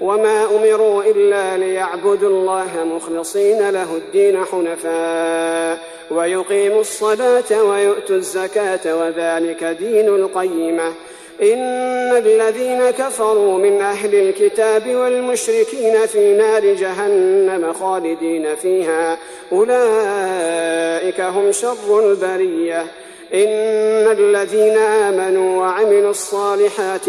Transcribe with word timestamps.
وما 0.00 0.44
أمروا 0.44 1.02
إلا 1.04 1.56
ليعبدوا 1.56 2.28
الله 2.28 2.84
مخلصين 2.84 3.70
له 3.70 3.96
الدين 3.96 4.44
حنفاء 4.44 5.78
ويقيموا 6.10 6.80
الصلاة 6.80 7.62
ويؤتوا 7.62 8.16
الزكاة 8.16 8.96
وذلك 8.96 9.64
دين 9.64 10.08
القيمة 10.08 10.92
إن 11.42 12.16
الذين 12.16 12.90
كفروا 12.90 13.58
من 13.58 13.82
أهل 13.82 14.14
الكتاب 14.14 14.94
والمشركين 14.94 16.06
في 16.06 16.32
نار 16.32 16.74
جهنم 16.74 17.72
خالدين 17.72 18.54
فيها 18.54 19.18
أولئك 19.52 21.20
هم 21.20 21.52
شر 21.52 22.10
البريه 22.10 22.86
إن 23.34 24.10
الذين 24.18 24.76
آمنوا 24.78 25.60
وعملوا 25.60 26.10
الصالحات 26.10 27.08